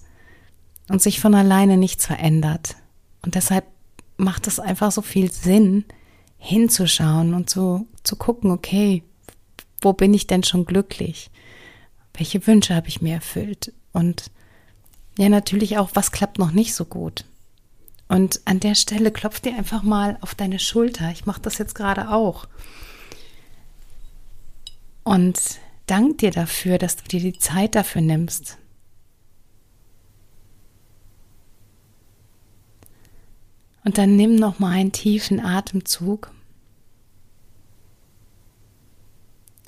und 0.89 1.01
sich 1.01 1.19
von 1.19 1.35
alleine 1.35 1.77
nichts 1.77 2.05
verändert. 2.05 2.75
Und 3.21 3.35
deshalb 3.35 3.65
macht 4.21 4.47
es 4.47 4.59
einfach 4.59 4.91
so 4.91 5.01
viel 5.01 5.31
Sinn, 5.31 5.85
hinzuschauen 6.37 7.33
und 7.33 7.49
so 7.49 7.85
zu 8.03 8.15
gucken, 8.15 8.51
okay, 8.51 9.03
wo 9.81 9.93
bin 9.93 10.13
ich 10.13 10.27
denn 10.27 10.43
schon 10.43 10.65
glücklich? 10.65 11.29
Welche 12.13 12.45
Wünsche 12.47 12.75
habe 12.75 12.87
ich 12.87 13.01
mir 13.01 13.15
erfüllt? 13.15 13.73
Und 13.93 14.31
ja, 15.17 15.29
natürlich 15.29 15.77
auch, 15.77 15.91
was 15.93 16.11
klappt 16.11 16.39
noch 16.39 16.51
nicht 16.51 16.73
so 16.73 16.85
gut? 16.85 17.25
Und 18.07 18.41
an 18.45 18.59
der 18.59 18.75
Stelle 18.75 19.11
klopf 19.11 19.39
dir 19.39 19.55
einfach 19.55 19.83
mal 19.83 20.17
auf 20.21 20.35
deine 20.35 20.59
Schulter. 20.59 21.11
Ich 21.11 21.25
mache 21.25 21.41
das 21.41 21.57
jetzt 21.57 21.75
gerade 21.75 22.09
auch. 22.09 22.47
Und 25.03 25.39
dank 25.87 26.17
dir 26.19 26.31
dafür, 26.31 26.77
dass 26.77 26.97
du 26.97 27.03
dir 27.03 27.19
die 27.19 27.39
Zeit 27.39 27.75
dafür 27.75 28.01
nimmst. 28.01 28.57
Und 33.83 33.97
dann 33.97 34.15
nimm 34.15 34.35
noch 34.35 34.59
mal 34.59 34.71
einen 34.71 34.91
tiefen 34.91 35.39
Atemzug 35.39 36.31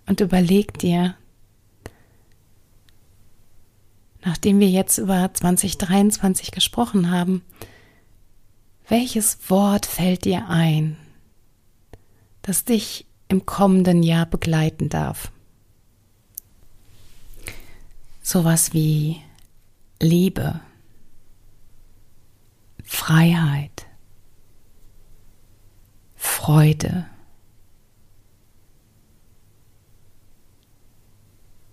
und 0.05 0.19
überleg 0.19 0.77
dir, 0.77 1.15
nachdem 4.23 4.59
wir 4.59 4.69
jetzt 4.69 4.97
über 4.97 5.33
2023 5.33 6.51
gesprochen 6.51 7.09
haben, 7.09 7.43
welches 8.87 9.49
Wort 9.49 9.85
fällt 9.85 10.25
dir 10.25 10.47
ein, 10.49 10.97
das 12.41 12.65
dich 12.65 13.05
im 13.29 13.45
kommenden 13.45 14.03
Jahr 14.03 14.25
begleiten 14.25 14.89
darf? 14.89 15.31
Sowas 18.21 18.73
wie 18.73 19.21
Liebe, 19.99 20.59
Freiheit, 22.83 23.87
Freude, 26.25 27.05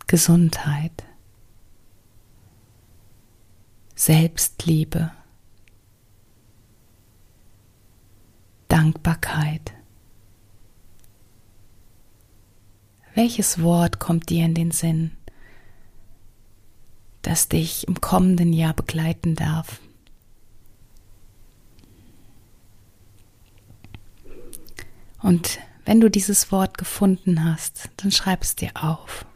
Gesundheit, 0.08 1.04
Selbstliebe, 3.94 5.12
Dankbarkeit. 8.66 9.72
Welches 13.14 13.62
Wort 13.62 14.00
kommt 14.00 14.30
dir 14.30 14.44
in 14.44 14.54
den 14.54 14.72
Sinn, 14.72 15.12
das 17.22 17.48
dich 17.48 17.86
im 17.86 18.00
kommenden 18.00 18.52
Jahr 18.52 18.74
begleiten 18.74 19.36
darf? 19.36 19.80
Und 25.22 25.58
wenn 25.84 26.00
du 26.00 26.10
dieses 26.10 26.50
Wort 26.52 26.78
gefunden 26.78 27.44
hast, 27.44 27.90
dann 27.96 28.10
schreib 28.10 28.42
es 28.42 28.56
dir 28.56 28.70
auf. 28.74 29.26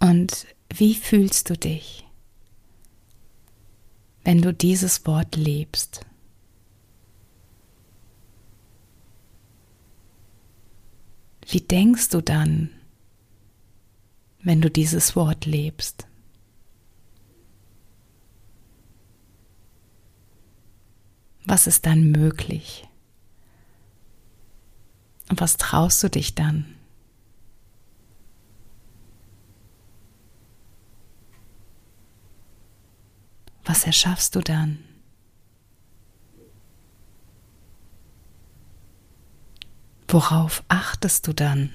Und 0.00 0.46
wie 0.72 0.94
fühlst 0.94 1.50
du 1.50 1.56
dich, 1.56 2.06
wenn 4.24 4.40
du 4.40 4.52
dieses 4.52 5.06
Wort 5.06 5.36
lebst? 5.36 6.06
Wie 11.46 11.60
denkst 11.60 12.08
du 12.10 12.22
dann, 12.22 12.70
wenn 14.42 14.62
du 14.62 14.70
dieses 14.70 15.16
Wort 15.16 15.46
lebst? 15.46 16.06
Was 21.44 21.66
ist 21.66 21.86
dann 21.86 22.10
möglich? 22.10 22.86
Und 25.28 25.40
was 25.40 25.56
traust 25.56 26.02
du 26.02 26.10
dich 26.10 26.34
dann? 26.34 26.64
Was 33.64 33.84
erschaffst 33.84 34.34
du 34.34 34.40
dann? 34.40 34.78
Worauf 40.08 40.64
achtest 40.66 41.28
du 41.28 41.32
dann? 41.32 41.70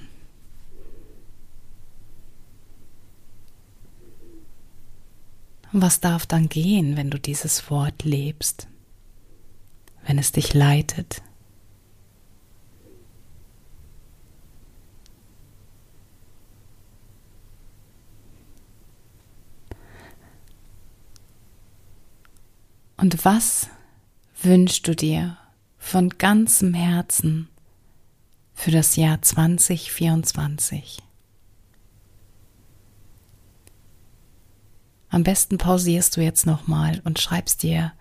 Was 5.72 6.00
darf 6.00 6.26
dann 6.26 6.50
gehen, 6.50 6.96
wenn 6.96 7.10
du 7.10 7.18
dieses 7.18 7.70
Wort 7.70 8.04
lebst, 8.04 8.68
wenn 10.06 10.18
es 10.18 10.32
dich 10.32 10.54
leitet? 10.54 11.22
Und 22.96 23.24
was 23.24 23.68
wünschst 24.42 24.88
du 24.88 24.96
dir 24.96 25.36
von 25.76 26.08
ganzem 26.10 26.72
Herzen 26.72 27.48
für 28.54 28.70
das 28.70 28.96
Jahr 28.96 29.20
2024? 29.20 31.02
Am 35.08 35.22
besten 35.22 35.58
pausierst 35.58 36.16
du 36.16 36.20
jetzt 36.20 36.46
nochmal 36.46 37.00
und 37.04 37.20
schreibst 37.20 37.62
dir 37.62 37.92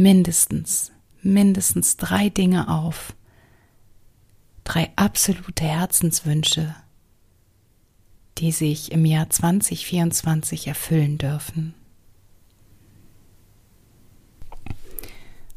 mindestens, 0.00 0.92
mindestens 1.20 1.98
drei 1.98 2.30
Dinge 2.30 2.68
auf. 2.68 3.14
Drei 4.64 4.90
absolute 4.96 5.64
Herzenswünsche, 5.64 6.74
die 8.38 8.50
sich 8.50 8.92
im 8.92 9.04
Jahr 9.04 9.28
2024 9.28 10.68
erfüllen 10.68 11.18
dürfen. 11.18 11.74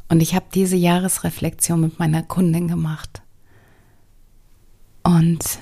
Und 0.10 0.20
ich 0.20 0.36
habe 0.36 0.46
diese 0.54 0.76
Jahresreflexion 0.76 1.80
mit 1.80 2.00
meiner 2.00 2.22
Kundin 2.22 2.68
gemacht. 2.68 3.22
Und 5.04 5.58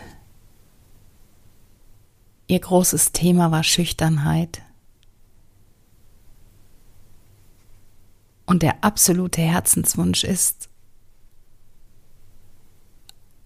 ihr 2.47 2.59
großes 2.59 3.11
Thema 3.11 3.51
war 3.51 3.63
Schüchternheit. 3.63 4.63
Und 8.51 8.63
der 8.63 8.83
absolute 8.83 9.41
Herzenswunsch 9.41 10.25
ist, 10.25 10.67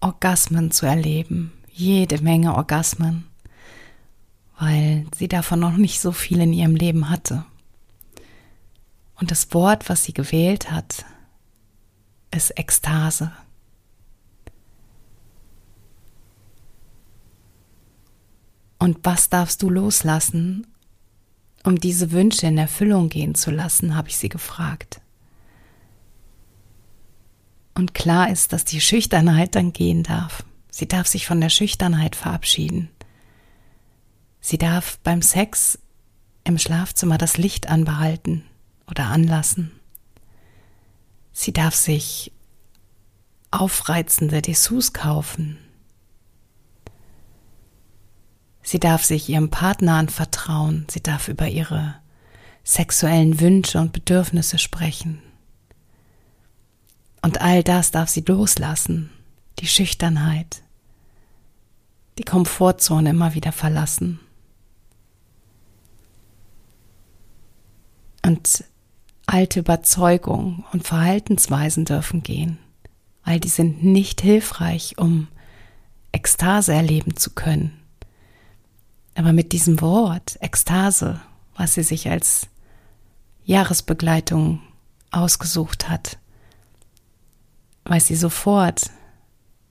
Orgasmen 0.00 0.72
zu 0.72 0.84
erleben, 0.84 1.52
jede 1.70 2.20
Menge 2.20 2.56
Orgasmen, 2.56 3.24
weil 4.58 5.06
sie 5.16 5.28
davon 5.28 5.60
noch 5.60 5.76
nicht 5.76 6.00
so 6.00 6.10
viel 6.10 6.40
in 6.40 6.52
ihrem 6.52 6.74
Leben 6.74 7.08
hatte. 7.08 7.44
Und 9.14 9.30
das 9.30 9.54
Wort, 9.54 9.88
was 9.88 10.02
sie 10.02 10.12
gewählt 10.12 10.72
hat, 10.72 11.04
ist 12.32 12.58
Ekstase. 12.58 13.30
Und 18.80 18.98
was 19.04 19.30
darfst 19.30 19.62
du 19.62 19.70
loslassen, 19.70 20.66
um 21.66 21.80
diese 21.80 22.12
Wünsche 22.12 22.46
in 22.46 22.58
Erfüllung 22.58 23.08
gehen 23.08 23.34
zu 23.34 23.50
lassen, 23.50 23.96
habe 23.96 24.08
ich 24.08 24.16
sie 24.16 24.28
gefragt. 24.28 25.00
Und 27.74 27.92
klar 27.92 28.30
ist, 28.30 28.52
dass 28.52 28.64
die 28.64 28.80
Schüchternheit 28.80 29.54
dann 29.56 29.72
gehen 29.72 30.04
darf. 30.04 30.44
Sie 30.70 30.86
darf 30.86 31.06
sich 31.08 31.26
von 31.26 31.40
der 31.40 31.50
Schüchternheit 31.50 32.14
verabschieden. 32.14 32.88
Sie 34.40 34.58
darf 34.58 34.98
beim 34.98 35.22
Sex 35.22 35.78
im 36.44 36.56
Schlafzimmer 36.56 37.18
das 37.18 37.36
Licht 37.36 37.68
anbehalten 37.68 38.44
oder 38.88 39.06
anlassen. 39.06 39.72
Sie 41.32 41.52
darf 41.52 41.74
sich 41.74 42.30
aufreizende 43.50 44.40
Dessous 44.40 44.92
kaufen. 44.92 45.58
Sie 48.66 48.80
darf 48.80 49.04
sich 49.04 49.28
ihrem 49.28 49.48
Partner 49.48 49.94
anvertrauen. 49.94 50.88
Sie 50.90 51.00
darf 51.00 51.28
über 51.28 51.46
ihre 51.46 51.94
sexuellen 52.64 53.38
Wünsche 53.38 53.78
und 53.78 53.92
Bedürfnisse 53.92 54.58
sprechen. 54.58 55.22
Und 57.22 57.40
all 57.40 57.62
das 57.62 57.92
darf 57.92 58.08
sie 58.08 58.24
loslassen. 58.26 59.10
Die 59.60 59.68
Schüchternheit, 59.68 60.62
die 62.18 62.24
Komfortzone 62.24 63.10
immer 63.10 63.34
wieder 63.34 63.52
verlassen. 63.52 64.18
Und 68.24 68.64
alte 69.26 69.60
Überzeugungen 69.60 70.64
und 70.72 70.84
Verhaltensweisen 70.84 71.84
dürfen 71.84 72.24
gehen, 72.24 72.58
weil 73.24 73.38
die 73.38 73.48
sind 73.48 73.84
nicht 73.84 74.22
hilfreich, 74.22 74.98
um 74.98 75.28
Ekstase 76.10 76.74
erleben 76.74 77.16
zu 77.16 77.30
können. 77.30 77.85
Aber 79.16 79.32
mit 79.32 79.52
diesem 79.52 79.80
Wort 79.80 80.36
Ekstase, 80.40 81.20
was 81.56 81.74
sie 81.74 81.82
sich 81.82 82.10
als 82.10 82.48
Jahresbegleitung 83.44 84.60
ausgesucht 85.10 85.88
hat, 85.88 86.18
weiß 87.84 88.06
sie 88.08 88.16
sofort, 88.16 88.90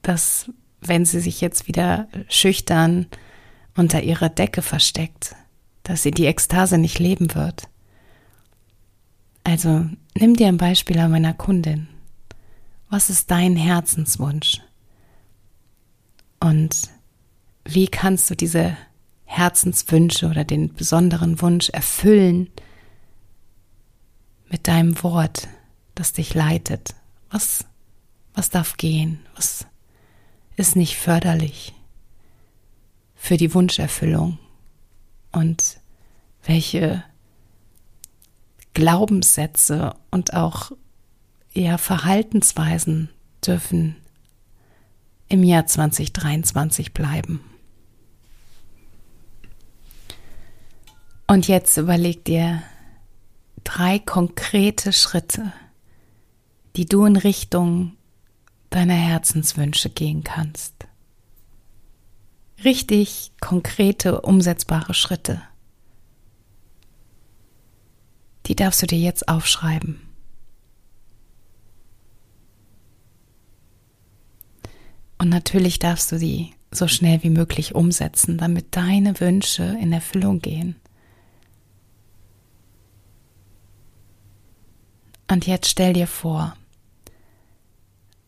dass 0.01 0.49
wenn 0.81 1.05
sie 1.05 1.19
sich 1.19 1.41
jetzt 1.41 1.67
wieder 1.67 2.07
schüchtern 2.27 3.05
unter 3.75 4.01
ihrer 4.01 4.29
Decke 4.29 4.63
versteckt, 4.63 5.35
dass 5.83 6.01
sie 6.01 6.11
die 6.11 6.25
Ekstase 6.25 6.79
nicht 6.79 6.97
leben 6.97 7.35
wird. 7.35 7.69
Also 9.43 9.85
nimm 10.17 10.35
dir 10.35 10.47
ein 10.47 10.57
Beispiel 10.57 10.97
an 10.97 11.11
meiner 11.11 11.35
Kundin. 11.35 11.87
Was 12.89 13.11
ist 13.11 13.29
dein 13.29 13.55
Herzenswunsch? 13.55 14.61
Und 16.39 16.89
wie 17.63 17.87
kannst 17.87 18.29
du 18.31 18.35
diese 18.35 18.75
Herzenswünsche 19.25 20.27
oder 20.27 20.43
den 20.43 20.73
besonderen 20.73 21.41
Wunsch 21.41 21.69
erfüllen 21.69 22.49
mit 24.49 24.67
deinem 24.67 25.01
Wort, 25.03 25.47
das 25.95 26.13
dich 26.13 26.33
leitet? 26.33 26.95
Was, 27.29 27.65
was 28.33 28.49
darf 28.49 28.77
gehen? 28.77 29.19
Was 29.35 29.65
ist 30.55 30.75
nicht 30.75 30.95
förderlich? 30.95 31.73
für 33.25 33.37
die 33.37 33.55
Wunscherfüllung 33.55 34.37
und 35.31 35.79
welche 36.43 37.03
Glaubenssätze 38.75 39.95
und 40.11 40.35
auch 40.35 40.71
ja, 41.51 41.79
Verhaltensweisen 41.79 43.09
dürfen 43.43 43.95
im 45.27 45.43
Jahr 45.43 45.65
2023 45.65 46.93
bleiben. 46.93 47.39
Und 51.27 51.47
jetzt 51.47 51.77
überleg 51.77 52.23
dir 52.23 52.61
drei 53.63 53.97
konkrete 53.99 54.93
Schritte, 54.93 55.51
die 56.75 56.85
du 56.85 57.05
in 57.05 57.15
Richtung 57.15 57.97
deiner 58.69 58.93
Herzenswünsche 58.93 59.89
gehen 59.89 60.23
kannst. 60.23 60.73
Richtig 62.63 63.31
konkrete, 63.41 64.21
umsetzbare 64.21 64.93
Schritte. 64.93 65.41
Die 68.45 68.55
darfst 68.55 68.81
du 68.83 68.87
dir 68.87 68.99
jetzt 68.99 69.27
aufschreiben. 69.27 69.99
Und 75.17 75.29
natürlich 75.29 75.79
darfst 75.79 76.11
du 76.11 76.19
sie 76.19 76.53
so 76.71 76.87
schnell 76.87 77.23
wie 77.23 77.29
möglich 77.29 77.73
umsetzen, 77.73 78.37
damit 78.37 78.75
deine 78.75 79.19
Wünsche 79.19 79.63
in 79.81 79.91
Erfüllung 79.91 80.39
gehen. 80.39 80.75
Und 85.35 85.45
jetzt 85.47 85.69
stell 85.69 85.91
dir 85.91 86.07
vor, 86.07 86.55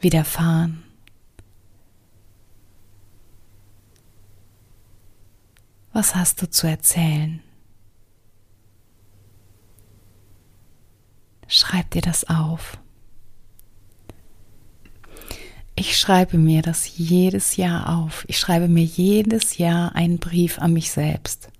widerfahren? 0.00 0.82
Was 5.92 6.16
hast 6.16 6.42
du 6.42 6.50
zu 6.50 6.66
erzählen? 6.66 7.44
Schreib 11.46 11.92
dir 11.92 12.02
das 12.02 12.28
auf. 12.28 12.76
Ich 15.76 15.96
schreibe 15.96 16.38
mir 16.38 16.62
das 16.62 16.98
jedes 16.98 17.54
Jahr 17.54 18.00
auf. 18.00 18.24
Ich 18.26 18.40
schreibe 18.40 18.66
mir 18.66 18.82
jedes 18.84 19.58
Jahr 19.58 19.94
einen 19.94 20.18
Brief 20.18 20.58
an 20.58 20.72
mich 20.72 20.90
selbst. 20.90 21.52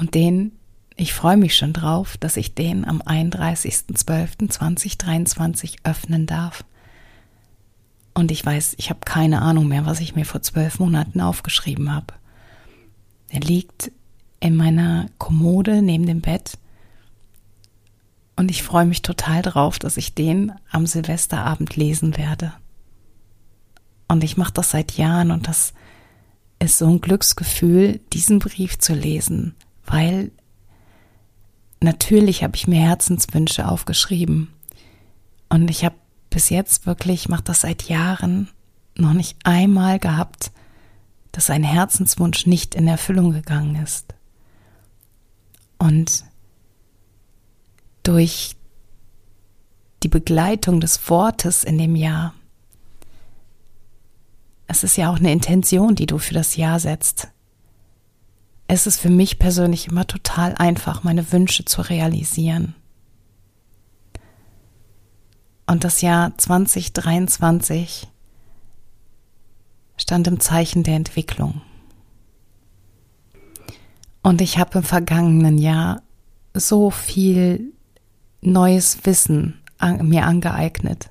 Und 0.00 0.14
den, 0.14 0.52
ich 0.96 1.12
freue 1.12 1.36
mich 1.36 1.54
schon 1.54 1.74
drauf, 1.74 2.16
dass 2.16 2.38
ich 2.38 2.54
den 2.54 2.86
am 2.86 3.02
31.12.2023 3.02 5.80
öffnen 5.84 6.24
darf. 6.24 6.64
Und 8.14 8.30
ich 8.30 8.42
weiß, 8.42 8.76
ich 8.78 8.88
habe 8.88 9.00
keine 9.04 9.42
Ahnung 9.42 9.68
mehr, 9.68 9.84
was 9.84 10.00
ich 10.00 10.16
mir 10.16 10.24
vor 10.24 10.40
zwölf 10.40 10.78
Monaten 10.78 11.20
aufgeschrieben 11.20 11.94
habe. 11.94 12.14
Er 13.28 13.40
liegt 13.40 13.92
in 14.40 14.56
meiner 14.56 15.10
Kommode 15.18 15.82
neben 15.82 16.06
dem 16.06 16.22
Bett. 16.22 16.56
Und 18.36 18.50
ich 18.50 18.62
freue 18.62 18.86
mich 18.86 19.02
total 19.02 19.42
drauf, 19.42 19.78
dass 19.78 19.98
ich 19.98 20.14
den 20.14 20.54
am 20.70 20.86
Silvesterabend 20.86 21.76
lesen 21.76 22.16
werde. 22.16 22.54
Und 24.08 24.24
ich 24.24 24.38
mache 24.38 24.54
das 24.54 24.70
seit 24.70 24.92
Jahren 24.92 25.30
und 25.30 25.46
das 25.46 25.74
ist 26.58 26.78
so 26.78 26.86
ein 26.86 27.02
Glücksgefühl, 27.02 28.00
diesen 28.14 28.38
Brief 28.38 28.78
zu 28.78 28.94
lesen, 28.94 29.56
weil 29.90 30.30
natürlich 31.80 32.44
habe 32.44 32.54
ich 32.54 32.68
mir 32.68 32.80
Herzenswünsche 32.80 33.66
aufgeschrieben. 33.68 34.54
Und 35.48 35.68
ich 35.68 35.84
habe 35.84 35.96
bis 36.30 36.48
jetzt 36.48 36.86
wirklich, 36.86 37.28
mache 37.28 37.42
das 37.42 37.62
seit 37.62 37.88
Jahren, 37.88 38.48
noch 38.96 39.14
nicht 39.14 39.36
einmal 39.44 39.98
gehabt, 39.98 40.52
dass 41.32 41.50
ein 41.50 41.64
Herzenswunsch 41.64 42.46
nicht 42.46 42.76
in 42.76 42.86
Erfüllung 42.86 43.32
gegangen 43.32 43.82
ist. 43.82 44.14
Und 45.78 46.24
durch 48.04 48.56
die 50.02 50.08
Begleitung 50.08 50.80
des 50.80 51.08
Wortes 51.10 51.64
in 51.64 51.78
dem 51.78 51.96
Jahr, 51.96 52.34
es 54.68 54.84
ist 54.84 54.96
ja 54.96 55.10
auch 55.10 55.16
eine 55.16 55.32
Intention, 55.32 55.96
die 55.96 56.06
du 56.06 56.18
für 56.18 56.34
das 56.34 56.54
Jahr 56.54 56.78
setzt. 56.78 57.28
Es 58.72 58.86
ist 58.86 59.00
für 59.00 59.10
mich 59.10 59.40
persönlich 59.40 59.88
immer 59.88 60.06
total 60.06 60.54
einfach, 60.54 61.02
meine 61.02 61.32
Wünsche 61.32 61.64
zu 61.64 61.82
realisieren. 61.82 62.76
Und 65.66 65.82
das 65.82 66.02
Jahr 66.02 66.38
2023 66.38 68.06
stand 69.96 70.28
im 70.28 70.38
Zeichen 70.38 70.84
der 70.84 70.94
Entwicklung. 70.94 71.62
Und 74.22 74.40
ich 74.40 74.56
habe 74.58 74.78
im 74.78 74.84
vergangenen 74.84 75.58
Jahr 75.58 76.04
so 76.54 76.90
viel 76.92 77.72
neues 78.40 79.04
Wissen 79.04 79.60
an, 79.78 80.06
mir 80.06 80.26
angeeignet. 80.26 81.10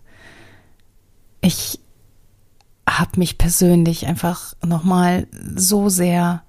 Ich 1.41 1.81
habe 2.89 3.19
mich 3.19 3.37
persönlich 3.37 4.07
einfach 4.07 4.53
nochmal 4.63 5.27
so 5.55 5.89
sehr 5.89 6.43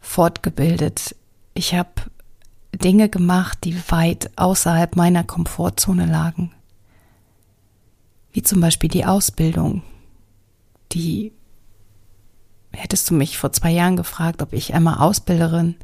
fortgebildet. 0.00 1.16
Ich 1.54 1.74
habe 1.74 1.90
Dinge 2.74 3.08
gemacht, 3.08 3.58
die 3.64 3.76
weit 3.90 4.30
außerhalb 4.36 4.96
meiner 4.96 5.24
Komfortzone 5.24 6.06
lagen. 6.06 6.52
Wie 8.32 8.42
zum 8.42 8.60
Beispiel 8.60 8.90
die 8.90 9.04
Ausbildung, 9.04 9.82
die 10.92 11.32
hättest 12.72 13.10
du 13.10 13.14
mich 13.14 13.38
vor 13.38 13.52
zwei 13.52 13.70
Jahren 13.70 13.96
gefragt, 13.96 14.42
ob 14.42 14.52
ich 14.52 14.74
einmal 14.74 14.98
Ausbilderin 14.98 15.76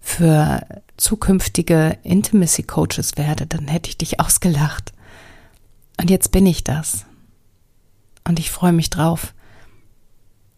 für 0.00 0.66
zukünftige 0.96 1.98
Intimacy 2.02 2.64
Coaches 2.64 3.16
werde, 3.16 3.46
dann 3.46 3.68
hätte 3.68 3.88
ich 3.88 3.98
dich 3.98 4.20
ausgelacht. 4.20 4.92
Und 6.00 6.10
jetzt 6.10 6.32
bin 6.32 6.46
ich 6.46 6.64
das. 6.64 7.06
Und 8.24 8.38
ich 8.38 8.50
freue 8.50 8.72
mich 8.72 8.90
drauf, 8.90 9.34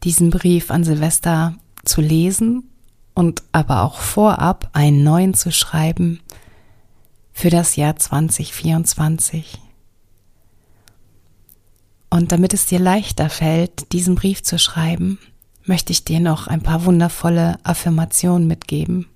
diesen 0.02 0.30
Brief 0.30 0.70
an 0.70 0.84
Silvester 0.84 1.54
zu 1.84 2.00
lesen 2.00 2.70
und 3.14 3.42
aber 3.52 3.82
auch 3.82 4.00
vorab 4.00 4.70
einen 4.72 5.04
neuen 5.04 5.34
zu 5.34 5.52
schreiben 5.52 6.20
für 7.32 7.50
das 7.50 7.76
Jahr 7.76 7.96
2024. 7.96 9.58
Und 12.10 12.30
damit 12.30 12.54
es 12.54 12.66
dir 12.66 12.78
leichter 12.78 13.28
fällt, 13.28 13.92
diesen 13.92 14.14
Brief 14.14 14.42
zu 14.42 14.58
schreiben, 14.58 15.18
möchte 15.64 15.92
ich 15.92 16.04
dir 16.04 16.20
noch 16.20 16.46
ein 16.46 16.62
paar 16.62 16.84
wundervolle 16.84 17.58
Affirmationen 17.64 18.46
mitgeben. 18.46 19.06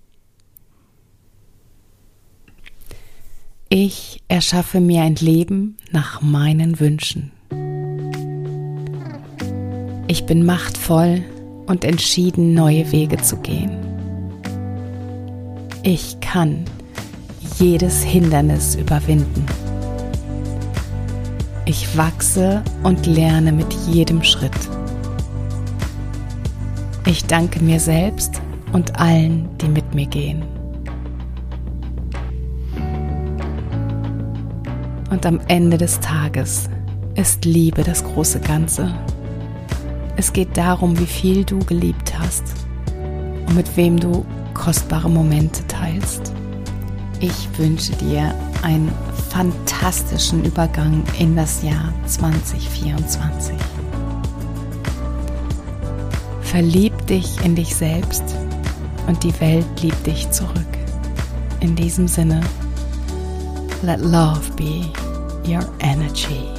Ich 3.68 4.22
erschaffe 4.28 4.80
mir 4.80 5.02
ein 5.02 5.16
Leben 5.16 5.76
nach 5.90 6.22
meinen 6.22 6.80
Wünschen. 6.80 7.32
Ich 10.08 10.24
bin 10.24 10.46
machtvoll 10.46 11.22
und 11.66 11.84
entschieden, 11.84 12.54
neue 12.54 12.90
Wege 12.92 13.18
zu 13.18 13.36
gehen. 13.36 13.87
Ich 15.90 16.20
kann 16.20 16.66
jedes 17.58 18.02
Hindernis 18.02 18.74
überwinden. 18.74 19.46
Ich 21.64 21.96
wachse 21.96 22.62
und 22.82 23.06
lerne 23.06 23.52
mit 23.52 23.72
jedem 23.90 24.22
Schritt. 24.22 24.52
Ich 27.06 27.24
danke 27.24 27.64
mir 27.64 27.80
selbst 27.80 28.42
und 28.72 29.00
allen, 29.00 29.48
die 29.62 29.68
mit 29.68 29.94
mir 29.94 30.04
gehen. 30.04 30.42
Und 35.10 35.24
am 35.24 35.40
Ende 35.48 35.78
des 35.78 36.00
Tages 36.00 36.68
ist 37.14 37.46
Liebe 37.46 37.82
das 37.82 38.04
große 38.04 38.40
Ganze. 38.40 38.94
Es 40.18 40.34
geht 40.34 40.54
darum, 40.54 40.98
wie 40.98 41.06
viel 41.06 41.46
du 41.46 41.60
geliebt 41.60 42.12
hast 42.18 42.42
und 43.46 43.56
mit 43.56 43.74
wem 43.74 43.98
du 43.98 44.26
kostbare 44.52 45.08
Momente 45.08 45.66
teilst. 45.88 46.32
ich 47.20 47.48
wünsche 47.58 47.92
dir 47.96 48.32
einen 48.62 48.92
fantastischen 49.30 50.44
Übergang 50.44 51.02
in 51.18 51.34
das 51.34 51.62
Jahr 51.62 51.92
2024. 52.06 53.56
Verlieb 56.42 57.06
dich 57.06 57.44
in 57.44 57.56
dich 57.56 57.74
selbst 57.74 58.22
und 59.06 59.22
die 59.24 59.38
Welt 59.40 59.66
liebt 59.80 60.06
dich 60.06 60.30
zurück. 60.30 60.54
In 61.60 61.74
diesem 61.74 62.06
Sinne, 62.06 62.40
let 63.82 64.00
love 64.00 64.40
be 64.56 64.86
your 65.44 65.66
energy. 65.80 66.57